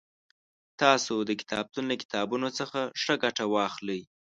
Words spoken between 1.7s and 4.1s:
له کتابونو څخه ښه ګټه واخلئ